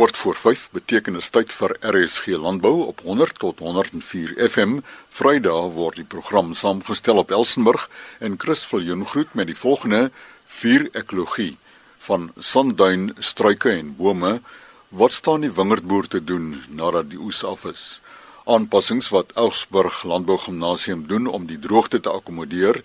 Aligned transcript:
kort 0.00 0.16
voor 0.16 0.36
5 0.36 0.68
beteken 0.72 1.12
dit 1.12 1.26
tyd 1.32 1.50
vir 1.52 1.74
RSG 1.84 2.38
Landbou 2.40 2.86
op 2.88 3.00
100 3.04 3.38
tot 3.38 3.58
104 3.58 4.30
FM. 4.48 4.78
Vrydag 5.12 5.74
word 5.76 5.98
die 6.00 6.06
program 6.08 6.54
saamgestel 6.56 7.18
op 7.20 7.30
Elsenburg 7.30 7.84
en 8.18 8.38
Chris 8.40 8.62
Viljoen 8.64 9.04
groet 9.06 9.34
met 9.36 9.50
die 9.50 9.56
volgende 9.56 10.06
vier 10.46 10.86
ekologie 10.96 11.58
van 12.06 12.30
sandduin, 12.38 13.10
struike 13.18 13.74
en 13.74 13.90
bome. 13.98 14.30
Wat 14.88 15.12
staan 15.12 15.44
die 15.44 15.52
wingerdboer 15.52 16.08
te 16.08 16.24
doen 16.24 16.62
nadat 16.68 17.10
die 17.12 17.20
oes 17.20 17.44
af 17.44 17.66
is? 17.68 17.84
Aanpassings 18.48 19.12
wat 19.12 19.36
Elsburg 19.36 20.00
Landbou 20.08 20.38
Gimnasium 20.46 21.04
doen 21.12 21.28
om 21.28 21.44
die 21.44 21.60
droogte 21.60 22.00
te 22.00 22.08
akkommodeer 22.08 22.80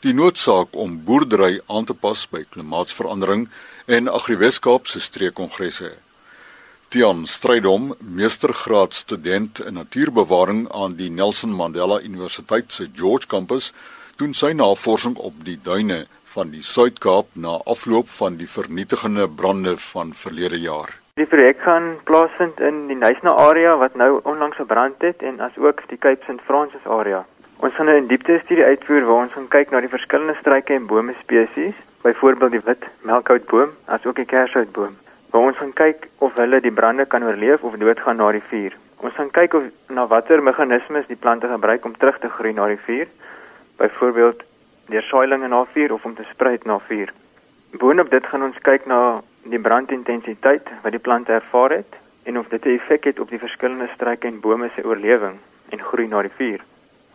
die 0.00 0.16
noodsaak 0.16 0.72
om 0.72 0.96
boerdery 1.04 1.60
aan 1.68 1.84
te 1.84 1.92
pas 1.92 2.24
by 2.32 2.46
klimaatsverandering 2.56 3.50
en 3.84 4.08
Agriweskaap 4.08 4.88
se 4.88 5.04
streekkongresse. 5.10 5.92
Tian 6.94 7.26
Strydom, 7.26 7.94
meestergraad 7.98 8.92
student 8.94 9.58
in 9.66 9.74
natuurbewaring 9.74 10.68
aan 10.70 10.92
die 10.94 11.10
Nelson 11.10 11.50
Mandela 11.50 11.98
Universiteit 12.00 12.72
se 12.72 12.86
George 12.94 13.26
Campus, 13.26 13.72
doen 14.16 14.30
sy 14.30 14.52
navorsing 14.54 15.16
op 15.18 15.40
die 15.42 15.56
duine 15.58 16.04
van 16.36 16.54
die 16.54 16.62
Suid-Kaap 16.62 17.34
na 17.34 17.56
afloop 17.66 18.14
van 18.20 18.38
die 18.38 18.46
vernietigende 18.46 19.26
brande 19.26 19.74
van 19.88 20.14
verlede 20.14 20.62
jaar. 20.62 20.94
Die 21.18 21.26
projek 21.26 21.66
gaan 21.66 21.96
plaasvind 22.06 22.62
in 22.62 22.84
die 22.86 23.00
Nysna 23.02 23.34
area 23.48 23.74
wat 23.82 23.98
nou 23.98 24.20
onlangs 24.22 24.62
gebrand 24.62 25.02
het 25.02 25.26
en 25.26 25.42
asook 25.42 25.82
die 25.90 25.98
Cape 25.98 26.22
St 26.30 26.46
Francis 26.46 26.86
area. 26.86 27.24
Ons 27.58 27.74
gaan 27.74 27.90
'n 27.90 28.06
diepte 28.06 28.38
studie 28.44 28.70
uitvoer 28.70 29.02
waar 29.04 29.24
ons 29.26 29.32
gaan 29.32 29.48
kyk 29.48 29.70
na 29.70 29.80
die 29.80 29.96
verskillende 29.98 30.38
struike 30.38 30.74
en 30.74 30.86
bome 30.86 31.14
spesies, 31.26 31.74
byvoorbeeld 32.06 32.50
die 32.50 32.66
wit 32.70 32.84
melkhoutboom 33.02 33.74
asook 33.84 34.14
die 34.14 34.30
kershoutboom. 34.30 34.94
Waar 35.34 35.42
ons 35.42 35.56
gaan 35.58 35.72
kyk 35.74 36.04
of 36.22 36.36
hulle 36.38 36.60
die 36.62 36.70
brande 36.70 37.04
kan 37.10 37.24
oorleef 37.26 37.62
of 37.66 37.72
doodgaan 37.74 38.20
na 38.22 38.28
die 38.36 38.42
vuur. 38.50 38.76
Ons 39.02 39.16
gaan 39.16 39.32
kyk 39.34 39.56
of 39.58 39.64
na 39.90 40.04
watter 40.06 40.42
meganismes 40.42 41.08
die 41.10 41.18
plante 41.18 41.50
gebruik 41.50 41.88
om 41.88 41.96
terug 41.98 42.20
te 42.22 42.30
groei 42.30 42.52
na 42.54 42.68
die 42.70 42.78
vuur, 42.84 43.08
byvoorbeeld 43.82 44.44
deur 44.94 45.08
saailinge 45.08 45.50
na 45.50 45.64
vuur 45.72 45.96
of 45.96 46.06
om 46.06 46.14
te 46.14 46.28
spruit 46.30 46.64
na 46.70 46.78
vuur. 46.86 47.10
Boonop 47.82 48.14
dit 48.14 48.30
gaan 48.30 48.46
ons 48.46 48.62
kyk 48.70 48.86
na 48.86 49.00
die 49.50 49.58
brandintensiteit 49.58 50.70
wat 50.86 50.94
die 50.94 51.02
plante 51.02 51.34
ervaar 51.40 51.80
het 51.80 51.98
en 52.30 52.38
of 52.38 52.54
dit 52.54 52.64
'n 52.64 52.78
effek 52.78 53.10
het 53.10 53.18
op 53.18 53.34
die 53.34 53.42
verskillende 53.42 53.90
struike 53.98 54.30
en 54.30 54.40
bome 54.40 54.70
se 54.76 54.86
oorlewing 54.86 55.38
en 55.68 55.86
groei 55.90 56.06
na 56.06 56.22
die 56.22 56.36
vuur. 56.38 56.60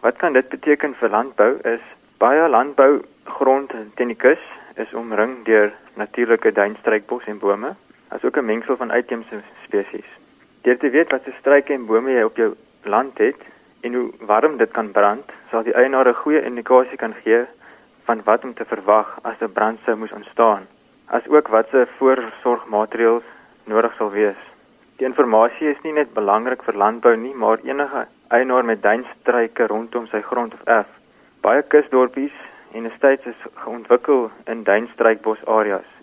Wat 0.01 0.17
kan 0.17 0.33
dit 0.33 0.49
beteken 0.49 0.95
vir 0.95 1.09
landbou 1.09 1.53
is 1.63 1.85
baie 2.17 2.49
landbougrond 2.49 3.71
teen 3.95 4.07
die 4.07 4.23
kus 4.27 4.43
is 4.75 4.93
omring 4.93 5.45
deur 5.45 5.71
natuurlike 5.93 6.51
duinstruikbos 6.51 7.23
en 7.25 7.39
bome, 7.39 7.75
asook 8.09 8.37
'n 8.37 8.45
mengsel 8.45 8.77
van 8.77 8.91
uitheemse 8.91 9.41
spesies. 9.63 10.09
Deur 10.61 10.77
te 10.77 10.89
weet 10.89 11.11
wat 11.11 11.23
se 11.23 11.33
struike 11.39 11.73
en 11.73 11.85
bome 11.85 12.11
jy 12.11 12.23
op 12.23 12.35
jou 12.35 12.55
land 12.83 13.17
het 13.17 13.41
en 13.81 13.93
hoe 13.93 14.09
warm 14.19 14.57
dit 14.57 14.71
kan 14.71 14.91
brand, 14.91 15.31
sal 15.49 15.63
die 15.63 15.73
eienaar 15.73 16.07
'n 16.07 16.21
goeie 16.23 16.41
indikasie 16.43 16.97
kan 16.97 17.13
gee 17.23 17.45
van 18.03 18.21
wat 18.23 18.43
om 18.43 18.53
te 18.53 18.65
verwag 18.65 19.19
as 19.21 19.41
'n 19.41 19.51
brand 19.51 19.79
sou 19.85 19.95
moes 19.97 20.11
ontstaan, 20.11 20.67
asook 21.05 21.47
watse 21.47 21.87
voorsorgmaatreëls 21.97 23.23
nodig 23.63 23.93
sal 23.97 24.11
wees. 24.11 24.41
Die 24.97 25.05
inligting 25.05 25.69
is 25.69 25.81
nie 25.83 25.93
net 25.93 26.13
belangrik 26.13 26.63
vir 26.63 26.75
landbou 26.75 27.15
nie, 27.15 27.35
maar 27.35 27.59
enige 27.63 28.07
eienaar 28.27 28.65
met 28.65 28.81
duinstruike 28.81 29.67
rondom 29.67 30.07
sy 30.07 30.21
grond 30.21 30.53
of 30.53 30.63
erf. 30.63 30.87
Baie 31.41 31.61
kusdorpies 31.61 32.33
en 32.71 32.85
estates 32.85 33.25
is 33.25 33.51
geontwikkel 33.53 34.31
in 34.45 34.63
duinstruikbos 34.63 35.45
areas 35.45 35.98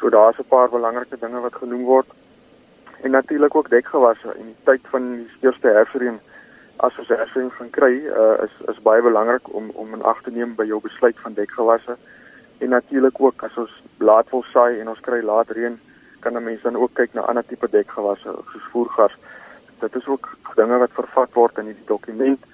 So 0.00 0.08
daar's 0.08 0.38
'n 0.40 0.48
paar 0.48 0.70
belangrike 0.72 1.18
dinge 1.20 1.40
wat 1.40 1.54
genoem 1.54 1.82
word. 1.84 2.06
En 3.02 3.10
natuurlik 3.10 3.54
ook 3.54 3.68
dekgewasse 3.68 4.32
in 4.38 4.46
die 4.46 4.56
tyd 4.64 4.80
van 4.92 5.10
die 5.16 5.28
eerste 5.40 5.68
herfsreën 5.68 6.18
as 6.76 6.98
ons 6.98 7.08
herfsreën 7.08 7.50
gaan 7.50 7.70
kry, 7.70 7.92
uh, 8.06 8.44
is 8.46 8.54
is 8.72 8.82
baie 8.82 9.02
belangrik 9.02 9.52
om 9.52 9.70
om 9.74 9.94
in 9.94 10.02
ag 10.02 10.22
te 10.22 10.30
neem 10.30 10.54
by 10.54 10.64
jou 10.64 10.80
besluit 10.80 11.20
van 11.20 11.34
dekgewasse 11.34 11.96
en 12.58 12.68
natuurlik 12.68 13.20
ook 13.20 13.42
as 13.42 13.56
ons 13.56 13.82
laat 13.98 14.30
wil 14.30 14.42
saai 14.42 14.80
en 14.80 14.88
ons 14.88 15.00
kry 15.00 15.20
laat 15.22 15.50
reën 15.50 15.78
kan 16.20 16.36
'n 16.36 16.44
mens 16.44 16.62
dan 16.62 16.76
ook 16.76 16.94
kyk 16.94 17.12
na 17.12 17.20
ander 17.20 17.46
tipe 17.46 17.70
dekgewasse 17.70 18.34
soos 18.52 18.70
voergas. 18.72 19.12
Dit 19.80 19.94
is 19.94 20.06
ook 20.06 20.36
dinge 20.54 20.78
wat 20.78 20.90
vervat 20.92 21.32
word 21.32 21.58
in 21.58 21.64
hierdie 21.64 21.86
dokument 21.86 22.44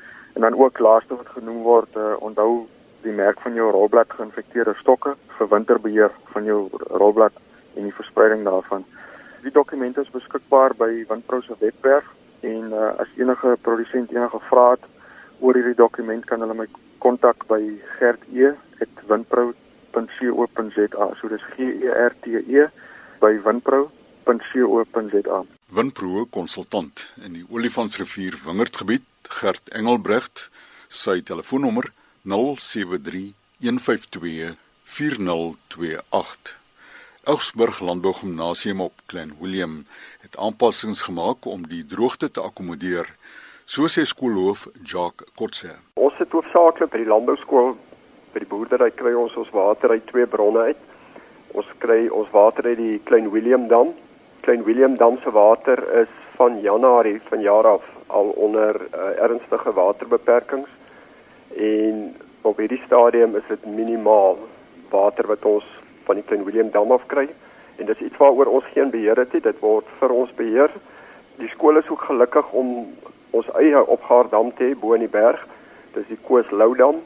en 0.41 0.49
dan 0.49 0.59
ook 0.59 0.79
laaste 0.79 1.17
wat 1.17 1.29
genoem 1.37 1.63
word 1.63 1.97
uh, 1.97 2.15
onthou 2.19 2.67
die 3.05 3.13
merk 3.13 3.41
van 3.45 3.55
jou 3.55 3.69
rolblad 3.71 4.09
geïnfekteerde 4.17 4.73
stokke 4.79 5.13
vir 5.37 5.51
winterbeheer 5.53 6.15
van 6.33 6.49
jou 6.49 6.63
rolblad 6.89 7.37
en 7.77 7.83
die 7.83 7.95
verspreiding 7.95 8.45
daarvan. 8.49 8.87
Die 9.45 9.53
dokument 9.53 10.01
is 10.01 10.11
beskikbaar 10.11 10.73
by 10.77 11.05
Winpro 11.09 11.43
se 11.45 11.57
webwerf 11.61 12.09
en 12.41 12.73
uh, 12.73 12.97
as 13.05 13.13
enige 13.21 13.57
produsent 13.61 14.17
enige 14.17 14.41
vrae 14.49 14.79
het 14.79 14.89
oor 15.41 15.61
hierdie 15.61 15.77
dokument 15.77 16.25
kan 16.25 16.41
hulle 16.41 16.57
my 16.57 16.69
kontak 17.05 17.45
by 17.53 17.61
gert.e@winpro.com 17.99 19.69
winpro.co.za. 19.93 21.15
So 21.21 21.29
dis 21.29 21.43
G 21.57 21.85
E 21.85 21.89
R 21.89 22.13
T 22.21 22.27
E 22.47 22.67
by 23.21 23.41
winpro.co.za. 23.45 25.60
Winpro 25.71 26.25
konsultant 26.27 27.13
in 27.23 27.37
die 27.37 27.45
Olifantsrivier 27.47 28.35
Wingerdgebied, 28.43 29.05
Gert 29.31 29.69
Engelbrecht, 29.71 30.49
sy 30.91 31.21
telefoonnommer 31.23 31.87
073 32.27 33.29
152 33.63 34.57
4028. 34.83 36.57
Augsburg 37.31 37.79
Landbou 37.87 38.13
Gimnasium 38.19 38.83
op 38.89 39.07
Klein 39.07 39.37
Willem 39.39 39.87
het 40.27 40.35
aanpassings 40.35 41.05
gemaak 41.07 41.47
om 41.47 41.63
die 41.63 41.85
droogte 41.87 42.27
te 42.27 42.43
akkommodeer, 42.43 43.07
so 43.63 43.87
sê 43.87 44.03
skoolhoof 44.03 44.67
Jacques 44.83 45.31
Kotse. 45.39 45.79
Ons 45.95 46.19
het 46.19 46.35
hoofsaaklik 46.35 46.91
by 46.91 47.05
die 47.05 47.11
landbouskool 47.15 47.77
by 48.35 48.43
die 48.43 48.51
boerdery 48.51 48.91
kry 48.91 49.15
ons 49.15 49.39
ons 49.39 49.55
water 49.55 49.95
uit 49.95 50.11
twee 50.11 50.27
bronne 50.27 50.73
uit. 50.73 50.87
Ons 51.55 51.71
kry 51.79 52.09
ons 52.11 52.31
water 52.35 52.67
uit 52.67 52.79
die 52.83 52.95
Klein 53.07 53.31
Willem 53.31 53.71
dam. 53.71 53.95
Klein 54.41 54.65
Willem 54.65 54.97
dam 54.97 55.19
se 55.23 55.31
water 55.31 55.79
is 56.01 56.09
van 56.37 56.61
Januarie 56.61 57.21
van 57.29 57.41
jaar 57.41 57.67
af 57.67 57.83
al 58.07 58.33
onder 58.37 58.77
uh, 58.81 59.23
ernstige 59.23 59.73
waterbeperkings 59.73 60.69
en 61.57 62.17
op 62.43 62.57
hierdie 62.57 62.83
stadium 62.87 63.37
is 63.37 63.47
dit 63.49 63.67
minimaal 63.67 64.39
water 64.91 65.27
wat 65.27 65.45
ons 65.45 65.67
van 66.05 66.15
die 66.15 66.25
Klein 66.25 66.45
Willem 66.45 66.71
Dam 66.71 66.93
af 66.93 67.07
kry 67.07 67.29
en 67.77 67.87
dis 67.87 68.01
iets 68.01 68.17
waaroor 68.17 68.47
ons 68.47 68.65
geen 68.73 68.91
beheer 68.91 69.17
het 69.17 69.33
nie. 69.33 69.43
Dit 69.45 69.61
word 69.61 69.87
vir 69.99 70.13
ons 70.13 70.33
beheer. 70.37 70.73
Die 71.41 71.49
skool 71.49 71.81
is 71.81 71.89
ook 71.89 72.03
gelukkig 72.09 72.51
om 72.53 72.75
ons 73.31 73.49
eie 73.61 73.85
opgaardam 73.87 74.53
te 74.57 74.71
hê 74.71 74.75
bo 74.81 74.93
in 74.97 75.05
die 75.05 75.13
berg. 75.13 75.41
Dis 75.95 76.09
die 76.09 76.19
Koos 76.27 76.51
Lou 76.51 76.75
Dam. 76.77 77.01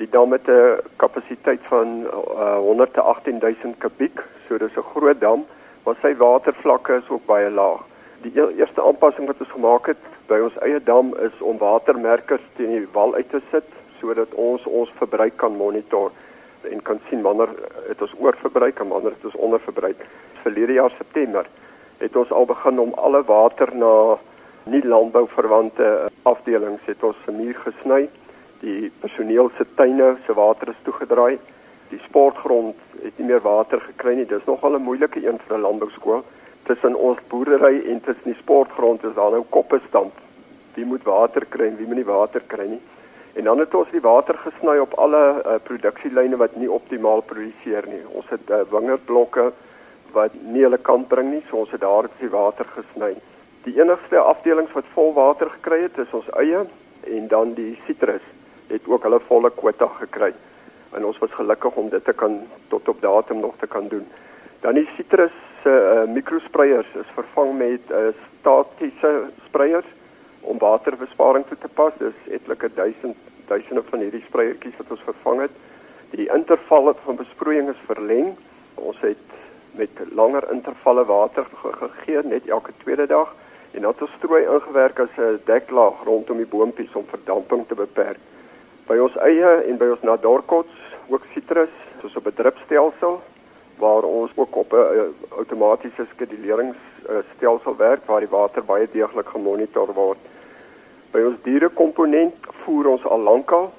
Die 0.00 0.08
dam 0.10 0.32
het 0.32 0.48
'n 0.48 0.80
kapasiteit 0.96 1.60
van 1.68 2.06
uh, 2.06 2.56
118 2.58 3.38
000 3.38 3.74
kubiek, 3.78 4.20
so 4.48 4.58
dis 4.58 4.76
'n 4.76 4.90
groot 4.94 5.20
dam, 5.20 5.44
maar 5.84 5.96
sy 6.00 6.14
watervlakke 6.16 6.98
is 7.02 7.08
ook 7.12 7.26
baie 7.26 7.50
laag. 7.50 7.84
Die 8.24 8.32
eerste 8.36 8.82
aanpassing 8.82 9.26
wat 9.28 9.40
ons 9.44 9.52
gemaak 9.52 9.88
het 9.92 10.04
by 10.28 10.38
ons 10.40 10.56
eie 10.64 10.80
dam 10.80 11.12
is 11.20 11.40
om 11.44 11.58
watermerkers 11.60 12.44
teen 12.56 12.72
die 12.72 12.86
wal 12.92 13.14
uit 13.14 13.28
te 13.30 13.42
sit 13.50 13.68
sodat 14.00 14.32
ons 14.40 14.64
ons 14.66 14.92
verbruik 15.00 15.36
kan 15.40 15.56
monitor 15.56 16.12
en 16.70 16.80
kan 16.82 17.00
sien 17.08 17.22
wanneer 17.22 17.52
het 17.88 18.00
ons 18.02 18.14
oorverbruik 18.18 18.80
en 18.80 18.88
wanneer 18.88 19.16
het 19.16 19.24
ons 19.28 19.42
onderverbruik. 19.48 20.00
Verlede 20.42 20.78
jaar 20.80 20.92
September 20.96 21.48
het 22.00 22.16
ons 22.16 22.32
al 22.32 22.48
begin 22.48 22.80
om 22.80 22.94
alle 22.96 23.22
water 23.28 23.70
na 23.76 23.94
nie 24.72 24.82
landbouverwante 24.84 25.88
afdelings 26.22 26.84
het 26.88 27.04
ons 27.04 27.16
se 27.24 27.32
muur 27.32 27.56
gesny. 27.66 28.06
Die 28.64 28.90
personeel 29.00 29.50
se 29.56 29.66
tuine 29.76 30.14
se 30.26 30.36
water 30.36 30.72
is 30.72 30.84
toegedraai. 30.88 31.36
Die 31.88 32.00
sportgrond 32.04 32.76
het 33.02 33.18
nie 33.18 33.26
meer 33.26 33.42
water 33.44 33.80
gekry 33.80 34.14
nie. 34.14 34.26
Dis 34.26 34.46
nogal 34.46 34.76
'n 34.76 34.82
moeilike 34.82 35.26
een 35.26 35.38
vir 35.38 35.56
'n 35.56 35.60
landbouskool. 35.60 36.24
Tussen 36.62 36.94
ons 36.94 37.18
boerdery 37.28 37.82
en 37.90 38.00
tussen 38.00 38.32
die 38.32 38.40
sportgrond 38.40 39.04
is 39.04 39.14
daar 39.14 39.30
nou 39.30 39.44
koppe 39.48 39.80
stand. 39.88 40.12
Wie 40.74 40.84
moet 40.84 41.02
water 41.02 41.44
kry 41.44 41.66
en 41.66 41.76
wie 41.76 41.86
moet 41.86 41.96
nie 41.96 42.04
water 42.04 42.42
kry 42.46 42.66
nie. 42.68 42.80
En 43.34 43.44
dan 43.44 43.58
het 43.58 43.74
ons 43.74 43.90
die 43.90 44.00
water 44.00 44.34
gesny 44.38 44.78
op 44.78 44.92
alle 44.94 45.42
uh, 45.46 45.54
produksielyne 45.62 46.36
wat 46.36 46.56
nie 46.56 46.70
optimaal 46.70 47.20
produseer 47.20 47.86
nie. 47.90 48.02
Ons 48.14 48.28
het 48.28 48.50
uh, 48.50 48.62
wingerdblokke 48.70 49.52
wat 50.12 50.34
nie 50.54 50.62
hulle 50.62 50.78
kan 50.78 51.06
bring 51.06 51.30
nie, 51.30 51.42
so 51.50 51.56
ons 51.56 51.70
het 51.74 51.80
daar 51.82 52.06
die 52.20 52.30
water 52.30 52.66
gesny. 52.76 53.14
Die 53.66 53.74
enigste 53.80 54.18
afdelings 54.18 54.72
wat 54.72 54.86
vol 54.94 55.12
water 55.16 55.50
gekry 55.50 55.80
het, 55.82 55.98
is 55.98 56.14
ons 56.14 56.30
eie 56.38 56.62
en 57.10 57.28
dan 57.28 57.54
die 57.58 57.74
sitrus 57.86 58.22
het 58.70 58.86
ook 58.86 59.02
hulle 59.02 59.20
volle 59.28 59.50
kwota 59.50 59.88
gekry. 59.98 60.30
En 61.04 61.10
ons 61.10 61.18
was 61.18 61.36
gelukkig 61.36 61.74
om 61.76 61.88
dit 61.92 62.04
te 62.04 62.12
kan 62.12 62.38
tot 62.68 62.88
op 62.88 63.00
datum 63.00 63.40
nog 63.40 63.54
te 63.60 63.66
kan 63.66 63.88
doen. 63.88 64.06
Dan 64.60 64.74
die 64.74 64.88
sitrus 64.96 65.34
se 65.62 65.72
uh, 65.72 66.12
mikrospreiers 66.12 66.94
is 67.00 67.10
vervang 67.12 67.52
met 67.58 67.90
uh, 67.90 68.06
statiese 68.38 69.10
spreiers 69.44 69.90
om 70.40 70.58
waterbesparing 70.58 71.44
toe 71.46 71.58
te 71.60 71.68
pas. 71.68 71.92
Dis 72.00 72.32
etlike 72.38 72.70
duisend 72.74 73.20
duisende 73.52 73.84
van 73.90 74.00
hierdie 74.00 74.24
spreiertjies 74.24 74.80
wat 74.80 74.96
ons 74.96 75.04
vervang 75.04 75.44
het. 75.44 75.62
Die 76.16 76.30
intervalle 76.32 76.96
van 77.04 77.20
besproeiing 77.20 77.68
is 77.68 77.86
verleng. 77.92 78.32
Ons 78.80 79.04
het 79.04 79.38
met 79.76 80.04
langer 80.16 80.48
intervalle 80.56 81.04
water 81.04 81.44
gegee 81.60 82.24
net 82.24 82.48
elke 82.48 82.72
tweede 82.80 83.10
dag 83.12 83.36
en 83.74 83.82
dan 83.82 83.92
het 83.92 84.06
ons 84.06 84.16
strooi 84.16 84.46
ingewerk 84.46 85.04
as 85.04 85.18
'n 85.20 85.42
deklaag 85.44 86.04
rondom 86.08 86.40
die 86.40 86.52
boontjies 86.56 86.96
om 86.96 87.04
verdamping 87.12 87.68
te 87.68 87.74
beperk. 87.74 88.22
By 88.88 88.98
ons 89.00 89.14
eie 89.24 89.52
en 89.68 89.78
by 89.80 89.86
ons 89.94 90.02
nadorkots 90.04 90.82
ook 91.08 91.22
sitrus, 91.32 91.72
soos 92.00 92.16
op 92.16 92.26
'n 92.26 92.36
drupstelsel 92.36 93.20
waar 93.80 94.04
ons 94.04 94.30
ook 94.34 94.56
op 94.56 94.72
'n 94.72 95.14
outomatiese 95.36 96.06
skeduleringsstelsel 96.12 97.76
werk 97.76 98.04
waar 98.06 98.20
die 98.20 98.28
water 98.28 98.64
baie 98.64 98.88
deeglik 98.92 99.28
gemonitor 99.28 99.92
word. 99.92 100.18
By 101.10 101.20
ons 101.20 101.42
dierekomponent 101.42 102.34
voer 102.64 102.86
ons 102.86 103.04
al 103.04 103.20
lankal. 103.20 103.72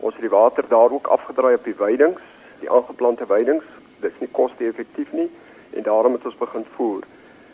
Ons 0.00 0.14
het 0.14 0.22
die 0.22 0.38
water 0.38 0.64
daar 0.68 0.90
ook 0.90 1.06
afgedraai 1.06 1.54
op 1.54 1.64
die 1.64 1.78
weidings, 1.78 2.20
die 2.60 2.70
aangeplante 2.70 3.26
weidings. 3.26 3.64
Dit 4.00 4.12
is 4.12 4.20
nie 4.20 4.28
koste-effektief 4.28 5.12
nie 5.12 5.30
en 5.70 5.82
daarom 5.82 6.12
het 6.12 6.24
ons 6.24 6.36
begin 6.36 6.66
voer. 6.74 7.02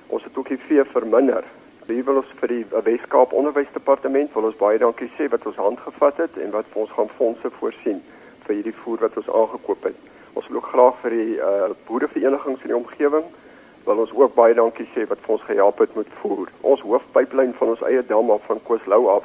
Ons 0.07 0.25
het 0.25 0.37
ook 0.37 0.49
die 0.49 0.59
vee 0.59 0.85
verminder. 0.85 1.45
Wie 1.89 2.03
wil 2.05 2.19
ons 2.21 2.33
vir 2.37 2.51
die 2.53 2.65
Weskaap 2.85 3.31
Onderwysdepartement 3.33 4.35
wil 4.37 4.47
ons 4.51 4.57
baie 4.61 4.77
dankie 4.81 5.07
sê 5.17 5.25
wat 5.33 5.47
ons 5.49 5.57
handgevat 5.57 6.19
het 6.21 6.35
en 6.37 6.51
wat 6.53 6.67
vir 6.75 6.83
ons 6.83 6.91
gaan 6.93 7.09
fondse 7.17 7.49
voorsien 7.55 8.03
vir 8.45 8.59
hierdie 8.59 8.75
voer 8.83 9.01
wat 9.07 9.17
ons 9.17 9.31
aangekoop 9.39 9.87
het. 9.89 10.03
Ons 10.37 10.51
wil 10.51 10.59
ook 10.59 10.69
graag 10.69 10.99
vir 11.05 11.17
die 11.17 11.39
uh, 11.41 11.71
boereverenigings 11.89 12.67
in 12.67 12.75
die 12.75 12.77
omgewing 12.77 13.25
wil 13.87 14.03
ons 14.05 14.13
ook 14.13 14.35
baie 14.37 14.59
dankie 14.59 14.85
sê 14.93 15.07
wat 15.09 15.23
vir 15.25 15.35
ons 15.39 15.47
gehelp 15.47 15.81
het 15.81 15.97
met 15.97 16.11
voer. 16.21 16.53
Ons 16.61 16.85
hoofpyplyn 16.85 17.57
van 17.57 17.73
ons 17.73 17.87
eie 17.89 18.05
dam 18.11 18.35
af 18.37 18.45
van 18.51 18.61
Kooslou 18.69 19.01
af 19.15 19.25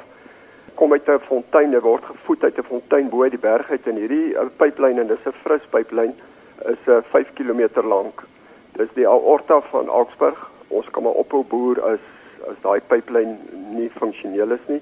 kom 0.80 0.96
uit 0.96 1.08
'n 1.08 1.20
fontein, 1.28 1.70
dit 1.76 1.84
word 1.84 2.08
gevoed 2.14 2.48
uit 2.48 2.58
'n 2.58 2.68
fontein 2.70 3.12
bo 3.12 3.22
uit 3.28 3.36
die 3.36 3.44
berg 3.44 3.70
uit 3.70 3.92
en 3.92 4.00
hierdie 4.00 4.32
uh, 4.32 4.48
pyplyn 4.56 5.04
en 5.04 5.12
dis 5.12 5.28
'n 5.28 5.36
fris 5.44 5.68
pyplyn 5.76 6.16
is 6.64 6.80
'n 6.88 6.96
uh, 6.96 7.04
5 7.12 7.36
km 7.36 7.84
lank. 7.84 8.24
Dis 8.72 8.88
die 8.94 9.08
aorta 9.08 9.60
van 9.60 9.88
Augsburg. 9.88 10.50
Ons 10.68 10.90
kan 10.90 11.02
maar 11.02 11.20
ophou 11.20 11.44
boer 11.44 11.82
as 11.92 12.13
as 12.50 12.60
daai 12.62 12.80
pyplyn 12.80 13.38
nie 13.76 13.90
funksioneel 13.98 14.50
is 14.56 14.66
nie. 14.66 14.80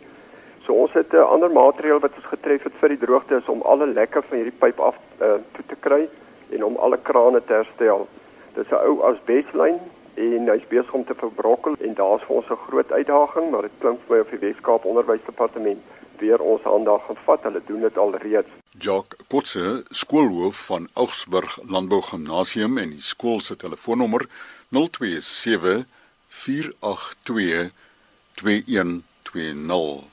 So 0.66 0.72
ons 0.72 0.92
het 0.92 1.12
'n 1.12 1.28
ander 1.34 1.50
maatreël 1.50 2.00
wat 2.00 2.14
ons 2.16 2.32
getref 2.34 2.62
het 2.62 2.72
vir 2.80 2.88
die 2.88 2.98
droogte 2.98 3.36
is 3.36 3.48
om 3.48 3.62
alle 3.62 3.86
lekke 3.86 4.22
van 4.22 4.36
hierdie 4.38 4.58
pyp 4.58 4.80
af 4.80 4.96
uh, 5.20 5.34
toe 5.52 5.64
te 5.66 5.76
kry 5.80 6.08
en 6.50 6.64
om 6.64 6.76
alle 6.76 6.98
krane 7.02 7.44
te 7.44 7.52
herstel. 7.52 8.06
Dis 8.54 8.70
'n 8.70 8.84
ou 8.88 9.02
asbeslyn 9.02 9.80
en 10.14 10.48
hy's 10.48 10.66
besig 10.68 10.92
om 10.92 11.04
te 11.04 11.14
verbrokkel 11.14 11.74
en 11.80 11.94
daar's 11.94 12.22
vir 12.22 12.36
ons 12.36 12.50
'n 12.50 12.64
groot 12.68 12.92
uitdaging, 12.92 13.50
maar 13.50 13.62
dit 13.62 13.76
klink 13.78 14.00
vir 14.06 14.16
my 14.16 14.20
of 14.20 14.30
die 14.30 14.38
Weskaap 14.38 14.84
Onderwysdepartement 14.84 15.80
weer 16.18 16.40
ons 16.40 16.64
aandag 16.64 17.06
gaan 17.06 17.16
vat. 17.24 17.42
Hulle 17.42 17.62
doen 17.66 17.80
dit 17.80 17.98
al 17.98 18.16
reeds. 18.16 18.48
Jock 18.78 19.16
Kotse, 19.28 19.82
skoolhoof 19.90 20.66
van 20.66 20.88
Augsburg 20.94 21.58
Landbou 21.68 22.02
Gimnasium 22.02 22.78
en 22.78 22.90
die 22.90 23.02
skool 23.02 23.40
se 23.40 23.56
telefoonnommer 23.56 24.26
027 24.68 25.84
482 26.32 27.70
2120 28.34 30.10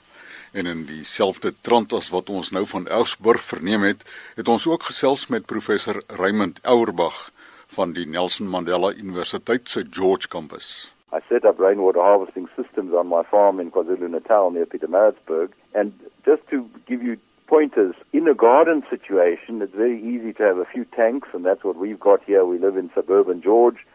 en 0.52 0.66
in 0.66 0.86
dieselfde 0.86 1.54
trant 1.62 1.94
as 1.94 2.10
wat 2.10 2.30
ons 2.30 2.52
nou 2.52 2.66
van 2.66 2.88
Augsburg 2.88 3.42
verneem 3.42 3.82
het, 3.86 4.06
het 4.36 4.48
ons 4.48 4.68
ook 4.68 4.84
gesels 4.90 5.28
met 5.28 5.46
professor 5.46 6.02
Raymond 6.08 6.60
Ouerbach 6.64 7.30
van 7.76 7.94
die 7.94 8.08
Nelson 8.08 8.50
Mandela 8.50 8.94
Universiteit 8.94 9.70
se 9.70 9.86
George 9.90 10.28
campus. 10.28 10.94
I 11.14 11.20
set 11.28 11.46
up 11.46 11.60
rainwater 11.60 12.02
harvesting 12.02 12.50
systems 12.56 12.94
on 12.94 13.08
my 13.08 13.24
farm 13.30 13.60
in 13.60 13.72
KwaZulu-Natal 13.72 14.52
near 14.52 14.66
Pietermaritzburg. 14.66 15.50
And 15.74 15.94
just 16.26 16.48
to 16.50 16.70
give 16.86 17.02
you 17.02 17.18
pointers 17.46 17.96
in 18.12 18.28
a 18.28 18.34
garden 18.34 18.84
situation 18.90 19.62
it's 19.62 19.74
very 19.74 20.00
easy 20.02 20.34
to 20.34 20.44
have 20.44 20.58
a 20.58 20.66
few 20.66 20.86
tanks 20.86 21.30
and 21.34 21.44
that's 21.46 21.64
what 21.64 21.78
we've 21.78 22.00
got 22.00 22.22
here. 22.26 22.46
We 22.46 22.60
live 22.60 22.78
in 22.78 22.92
suburban 22.94 23.42
George. 23.42 23.86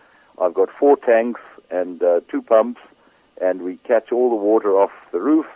I've 0.40 0.54
got 0.54 0.70
four 0.78 0.96
tanks 0.96 1.40
and 1.70 2.02
uh, 2.02 2.20
two 2.30 2.42
pumps 2.42 2.80
and 3.40 3.62
we 3.62 3.76
catch 3.78 4.12
all 4.12 4.30
the 4.30 4.36
water 4.36 4.70
off 4.70 4.92
the 5.12 5.20
roof 5.20 5.46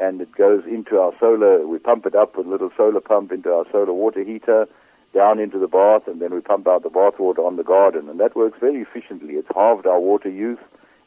and 0.00 0.20
it 0.20 0.32
goes 0.32 0.64
into 0.66 0.98
our 0.98 1.12
solar 1.20 1.66
we 1.66 1.78
pump 1.78 2.06
it 2.06 2.14
up 2.14 2.36
with 2.36 2.46
a 2.46 2.50
little 2.50 2.70
solar 2.76 3.00
pump 3.00 3.32
into 3.32 3.52
our 3.52 3.64
solar 3.70 3.92
water 3.92 4.22
heater 4.24 4.66
down 5.14 5.38
into 5.38 5.58
the 5.58 5.66
bath, 5.66 6.06
and 6.06 6.20
then 6.20 6.32
we 6.32 6.40
pump 6.40 6.68
out 6.68 6.82
the 6.82 6.90
bath 6.90 7.18
water 7.18 7.42
on 7.42 7.56
the 7.56 7.64
garden. 7.64 8.08
And 8.08 8.20
that 8.20 8.36
works 8.36 8.58
very 8.60 8.80
efficiently. 8.80 9.34
It's 9.34 9.48
halved 9.54 9.86
our 9.86 10.00
water 10.00 10.30
use, 10.30 10.58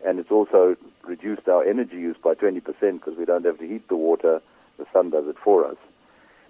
and 0.06 0.20
it's 0.20 0.32
also 0.32 0.76
reduced 1.04 1.48
our 1.48 1.64
energy 1.64 1.96
use 1.96 2.18
by 2.22 2.34
20% 2.34 2.62
because 2.64 3.18
we 3.18 3.26
don't 3.26 3.46
have 3.46 3.60
to 3.60 3.68
heat 3.68 3.88
the 3.88 3.96
water. 3.96 4.42
The 4.78 4.86
sun 4.92 5.12
does 5.12 5.28
it 5.28 5.38
for 5.42 5.66
us. 5.66 5.78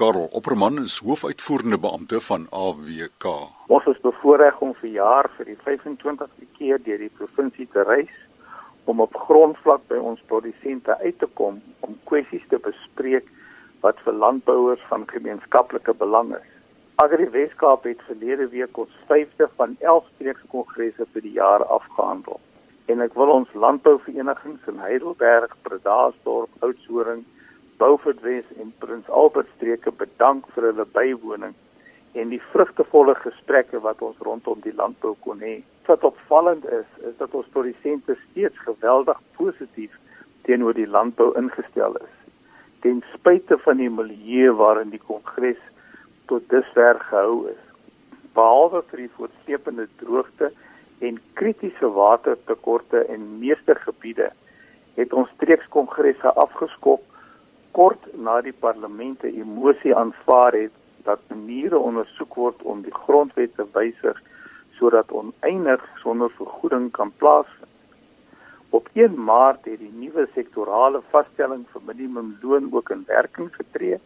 Karel 0.00 0.28
Opperman 0.32 0.80
is 0.80 0.94
hoofuitvoerende 1.04 1.78
beampte 1.78 2.20
van 2.20 2.46
AWK. 2.50 3.26
Ons 3.68 3.86
is 3.86 4.00
bevoorreg 4.00 4.60
om 4.64 4.72
vir 4.80 4.90
jaar 4.90 5.28
vir 5.36 5.50
die 5.50 5.58
25ste 5.66 6.48
keer 6.56 6.80
deur 6.86 7.04
die 7.04 7.12
provinsie 7.18 7.66
te 7.74 7.84
reis 7.84 8.14
om 8.88 9.04
op 9.04 9.18
grondvlak 9.26 9.84
by 9.92 10.00
ons 10.00 10.22
produsente 10.32 10.96
uit 11.04 11.20
te 11.20 11.28
kom 11.36 11.60
om 11.84 11.98
kwessies 12.08 12.46
te 12.48 12.56
bespreek 12.64 13.28
wat 13.84 14.00
vir 14.06 14.16
landbouers 14.16 14.80
van 14.88 15.04
gemeenskaplike 15.12 15.92
belang 16.00 16.32
is. 16.38 16.48
Agri 17.00 17.30
Weskaap 17.30 17.84
het 17.84 18.00
verlede 18.04 18.48
week 18.52 18.78
ons 18.78 18.96
5de 19.08 19.46
van 19.56 19.76
11 19.78 20.08
streekskongresse 20.14 21.06
vir 21.12 21.22
die 21.24 21.32
jaar 21.32 21.62
afgehandel. 21.76 22.36
En 22.92 23.00
ek 23.00 23.14
wil 23.16 23.32
ons 23.32 23.54
landbouverenigings 23.62 24.66
in 24.68 24.82
Heidelberg, 24.84 25.54
Bredasdorp, 25.64 26.50
Oudtshoorn, 26.66 27.22
Beaufort 27.80 28.20
Wes 28.26 28.50
en 28.60 28.74
Prins 28.84 29.08
Albert 29.08 29.48
streke 29.54 29.94
bedank 30.02 30.50
vir 30.52 30.68
hulle 30.68 30.86
bywoning 30.98 31.56
en 32.20 32.34
die 32.34 32.42
vrugtevolle 32.50 33.16
gesprekke 33.22 33.80
wat 33.86 34.04
ons 34.04 34.20
rondom 34.28 34.60
die 34.68 34.76
landbou 34.76 35.14
kon 35.24 35.40
hê. 35.40 35.62
Wat 35.88 36.04
opvallend 36.04 36.68
is, 36.68 36.88
is 37.00 37.16
dat 37.22 37.32
ons 37.32 37.48
produsente 37.56 38.18
steeds 38.26 38.60
geweldig 38.68 39.24
positief 39.40 39.96
teenoor 40.44 40.76
die 40.76 40.90
landbou 40.98 41.32
ingestel 41.40 41.96
is. 42.04 42.16
Ten 42.84 43.00
spyte 43.16 43.56
van 43.64 43.80
die 43.80 43.88
milieu 43.88 44.52
waarin 44.60 44.92
die 44.92 45.00
kongres 45.08 45.64
tot 46.30 46.48
dusver 46.48 47.00
gehou 47.10 47.48
is. 47.50 47.62
Behalwe 48.38 48.82
vir 48.90 49.04
die 49.04 49.12
voortsleepende 49.16 49.86
droogte 50.02 50.52
en 51.06 51.18
kritiese 51.40 51.88
watertekorte 51.96 53.02
in 53.14 53.24
meeste 53.42 53.74
gebiede, 53.84 54.28
het 54.98 55.14
ons 55.16 55.30
streekskongresse 55.36 56.34
afgeskop 56.44 57.02
kort 57.78 58.06
na 58.26 58.40
die 58.46 58.54
parlement 58.66 59.24
'n 59.24 59.40
emosie 59.44 59.94
aanvaar 59.94 60.52
het 60.52 60.74
dat 61.04 61.20
maniere 61.28 61.78
ondersoek 61.78 62.34
word 62.34 62.62
om 62.62 62.82
die 62.82 62.94
grondwet 63.04 63.54
te 63.56 63.66
wysig 63.72 64.22
sodat 64.78 65.12
oneindig 65.12 65.82
sonder 66.02 66.30
vergoeding 66.30 66.90
kan 66.90 67.12
plaasvind. 67.16 67.68
Op 68.70 68.88
1 68.92 69.24
Maart 69.24 69.64
het 69.64 69.78
die 69.78 69.92
nuwe 69.92 70.28
sektorale 70.34 71.00
vaststelling 71.10 71.66
vir 71.72 71.82
minimumloon 71.86 72.68
ook 72.72 72.90
in 72.90 73.04
werking 73.06 73.50
getree 73.54 73.98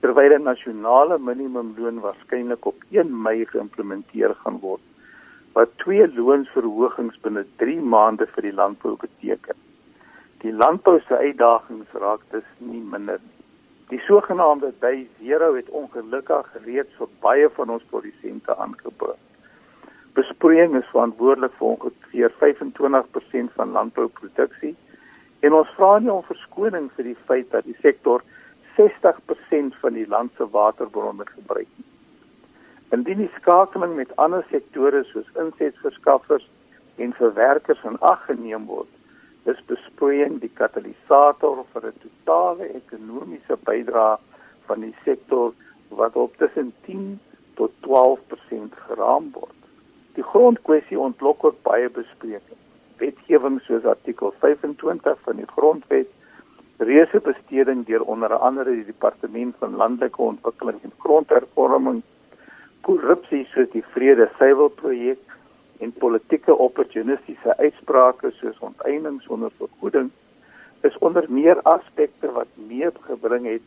terwyl 0.00 0.34
'n 0.38 0.42
nasionale 0.42 1.18
minimumloon 1.18 2.00
waarskynlik 2.00 2.66
op 2.66 2.82
1 2.90 3.22
Mei 3.22 3.44
geïmplementeer 3.44 4.34
gaan 4.42 4.58
word 4.60 4.84
wat 5.56 5.70
twee 5.80 6.06
loonsverhogings 6.14 7.16
binne 7.24 7.44
3 7.56 7.80
maande 7.80 8.26
vir 8.34 8.42
die 8.42 8.52
landbou 8.52 8.96
beteken. 9.00 9.56
Die 10.42 10.52
landbou 10.52 10.98
se 11.00 11.16
uitdagings 11.16 11.94
raak 12.02 12.20
dus 12.30 12.44
nie 12.58 12.82
minder 12.82 13.20
nie. 13.22 13.36
Die 13.88 14.00
sogenaamde 14.04 14.72
day 14.80 15.06
zero 15.18 15.54
het 15.54 15.68
ongelukkig 15.80 16.46
reeds 16.64 16.92
vir 16.98 17.08
baie 17.24 17.48
van 17.56 17.70
ons 17.70 17.86
produsente 17.90 18.56
aangebring. 18.56 19.20
Besproeiing 20.18 20.76
is 20.76 20.88
verantwoordelik 20.92 21.54
vir 21.58 21.68
ongeveer 21.68 22.32
25% 22.42 23.56
van 23.56 23.72
landbouproduksie 23.78 24.74
en 25.40 25.56
ons 25.56 25.72
vra 25.78 25.98
nie 25.98 26.12
om 26.12 26.24
verskoning 26.26 26.90
vir 26.96 27.12
die 27.12 27.18
feit 27.30 27.50
dat 27.54 27.64
die 27.64 27.78
sektor 27.80 28.24
60% 28.76 29.78
van 29.80 29.92
die 29.92 30.08
land 30.08 30.32
se 30.36 30.46
waterbronne 30.50 31.26
gebruik 31.26 31.68
nie. 31.76 31.88
Indien 32.94 33.18
die 33.24 33.32
skakeling 33.40 33.96
met 33.96 34.14
ander 34.16 34.44
sektore 34.50 35.02
soos 35.04 35.28
insetverskaffers 35.42 36.46
en 36.96 37.12
verwerkers 37.18 37.82
in 37.84 37.98
ag 38.00 38.22
geneem 38.28 38.66
word, 38.70 38.92
is 39.50 39.58
besproeiing 39.70 40.38
die 40.42 40.52
katalisator 40.60 41.64
vir 41.72 41.86
'n 41.90 42.00
totale 42.04 42.68
ekonomiese 42.80 43.56
bydrae 43.68 44.18
van 44.66 44.80
die 44.80 44.94
sektor 45.04 45.52
wat 45.88 46.16
op 46.16 46.36
tussen 46.36 46.72
10 46.86 47.20
tot 47.54 47.72
12% 47.80 48.74
geraam 48.88 49.30
word. 49.32 49.60
Die 50.14 50.24
grondkwessie 50.24 50.98
ontlok 50.98 51.44
ook 51.44 51.62
baie 51.62 51.90
bespreking. 51.90 52.60
Wetgewing 52.98 53.60
soos 53.60 53.84
artikel 53.84 54.34
25 54.40 55.18
van 55.20 55.36
die 55.36 55.50
grondwet 55.56 56.10
reuse 56.78 57.20
besteding 57.20 57.86
deur 57.86 58.02
onder 58.02 58.34
andere 58.34 58.70
die 58.70 58.84
departement 58.84 59.54
van 59.58 59.76
landelike 59.76 60.22
ontwikkeling 60.22 60.82
en 60.82 60.92
grondhervorming 60.98 62.02
korrupsie 62.80 63.46
soos 63.52 63.70
die 63.72 63.84
vrede 63.94 64.28
suiwel 64.38 64.68
projek 64.68 65.22
en 65.80 65.92
politieke 65.92 66.56
opportunistiese 66.56 67.56
uitsprake 67.56 68.30
soos 68.40 68.58
onteiening 68.68 69.20
sonder 69.24 69.52
vergoeding 69.58 70.10
is 70.86 70.98
onder 70.98 71.24
meer 71.28 71.60
aspekte 71.62 72.30
wat 72.32 72.48
meegebring 72.68 73.46
het 73.46 73.64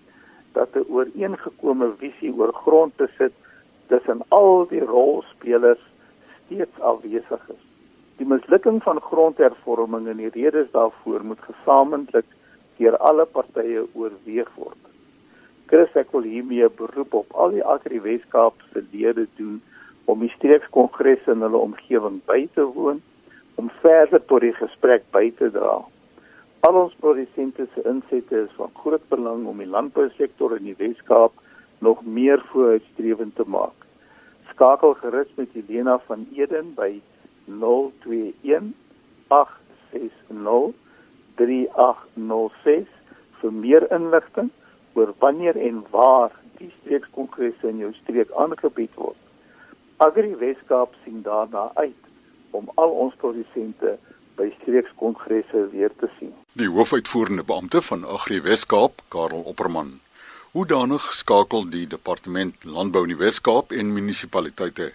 dat 0.53 0.75
'n 0.75 0.85
ooreengekome 0.89 1.93
visie 1.97 2.33
oor 2.33 2.53
grondbesit 2.53 3.33
tussen 3.87 4.21
al 4.27 4.67
die 4.67 4.85
rolspelers 4.85 5.83
steeds 6.45 6.79
afwesig 6.79 7.49
is. 7.49 7.63
Die 8.17 8.27
mislukking 8.27 8.83
van 8.83 9.01
grondhervorming 9.01 10.07
en 10.07 10.17
die 10.17 10.29
redes 10.29 10.71
daarvoor 10.71 11.23
moet 11.23 11.41
gesamentlik 11.41 12.25
deur 12.79 12.97
alle 12.97 13.25
partye 13.27 13.83
oorweeg 13.93 14.49
word. 14.55 14.79
Chris 15.69 15.93
ek 15.99 16.13
wil 16.15 16.25
hiermee 16.25 16.69
beroep 16.79 17.13
op 17.13 17.35
al 17.37 17.53
die 17.53 17.65
Agri 17.75 17.99
Weskaap 18.01 18.57
se 18.71 18.81
lede 18.93 19.27
doen 19.37 19.59
om 20.09 20.23
die 20.25 20.31
streekskongresse 20.33 21.35
in 21.35 21.45
hulle 21.45 21.61
omgewing 21.61 22.17
by 22.25 22.41
te 22.55 22.65
woon 22.65 23.03
om 23.61 23.69
verder 23.83 24.23
tot 24.31 24.41
die 24.41 24.55
gesprek 24.57 25.05
by 25.13 25.27
te 25.37 25.51
dra. 25.53 25.75
Al 26.65 26.79
ons 26.79 26.95
produsente 27.03 27.67
se 27.73 27.83
insette 27.91 28.41
is 28.47 28.57
van 28.57 28.73
groot 28.81 29.05
belang 29.11 29.45
om 29.51 29.61
die 29.61 29.69
landbousektor 29.69 30.57
in 30.57 30.71
die 30.71 30.77
Weskaap 30.79 31.35
nog 31.85 32.01
meer 32.03 32.41
vooruitstrewend 32.49 33.35
te 33.37 33.45
maak. 33.47 33.85
Skakel 34.51 34.97
gerus 35.03 35.29
met 35.37 35.53
Helena 35.53 35.99
van 36.07 36.25
Eden 36.35 36.73
by 36.75 36.91
021 37.47 38.73
860 39.29 40.88
3806 41.39 42.91
vir 43.39 43.55
meer 43.55 43.87
inligting 43.95 44.51
oor 44.99 45.13
wanneer 45.23 45.57
en 45.57 45.81
waar 45.93 46.35
die 46.59 46.71
streekskongresse 46.81 47.71
in 47.71 47.81
jou 47.85 47.91
streek 48.01 48.31
aangebied 48.43 48.93
word. 48.99 49.17
Agri 50.03 50.35
Weskaap 50.39 50.95
sien 51.03 51.21
daarna 51.23 51.69
uit 51.75 52.07
om 52.51 52.69
al 52.75 52.93
ons 53.05 53.15
produsente 53.21 53.97
by 54.39 54.47
streekskongresse 54.61 55.65
weer 55.73 55.91
te 55.99 56.09
sien. 56.19 56.31
Die 56.59 56.69
hoofuitvoerende 56.71 57.43
beampte 57.43 57.81
van 57.81 58.05
Agri 58.07 58.41
Weskaap, 58.41 59.03
Karel 59.07 59.43
Opperman. 59.51 59.99
Hoe 60.51 60.65
danig 60.65 61.03
skakel 61.13 61.67
die 61.69 61.85
departement 61.87 62.63
landbou 62.63 63.03
in 63.05 63.13
die 63.13 63.19
Weskaap 63.19 63.75
en 63.75 63.93
munisipaliteite. 63.93 64.93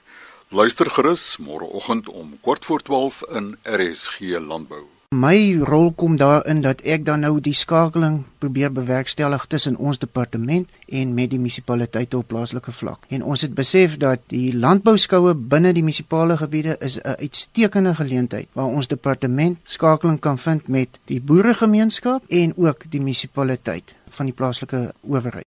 Luister 0.48 0.90
gerus 0.90 1.36
môreoggend 1.38 2.08
om 2.08 2.34
kort 2.40 2.64
voor 2.64 2.82
12 2.82 3.22
in 3.38 3.54
RSG 3.62 4.38
landbou. 4.40 4.93
My 5.10 5.56
rol 5.62 5.92
kom 5.92 6.16
daarin 6.16 6.62
dat 6.64 6.80
ek 6.80 7.04
dan 7.04 7.20
nou 7.20 7.40
die 7.40 7.54
skakeling 7.54 8.24
probeer 8.38 8.72
bewerkstellig 8.72 9.46
tussen 9.46 9.76
ons 9.76 9.98
departement 9.98 10.68
en 10.88 11.14
met 11.14 11.30
die 11.30 11.38
munisipaliteite 11.38 12.18
op 12.18 12.28
plaaslike 12.32 12.72
vlak. 12.72 13.04
En 13.08 13.22
ons 13.22 13.40
het 13.40 13.54
besef 13.54 13.96
dat 13.96 14.24
die 14.32 14.56
landbouskoue 14.56 15.34
binne 15.34 15.72
die 15.72 15.82
munisipale 15.82 16.36
gebiede 16.36 16.76
is 16.80 16.98
'n 16.98 17.16
uitstekende 17.20 17.94
geleentheid 17.94 18.48
waar 18.52 18.66
ons 18.66 18.88
departement 18.88 19.58
skakeling 19.62 20.20
kan 20.20 20.38
vind 20.38 20.68
met 20.68 20.88
die 21.04 21.20
boeregemeenskap 21.20 22.22
en 22.28 22.56
ook 22.56 22.84
die 22.88 23.00
munisipaliteit 23.00 23.94
van 24.08 24.26
die 24.26 24.34
plaaslike 24.34 24.94
owerheid. 25.00 25.42